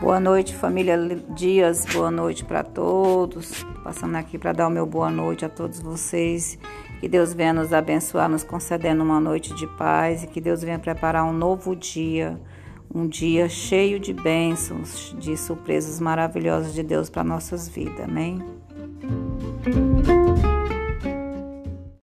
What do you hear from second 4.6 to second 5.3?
o meu boa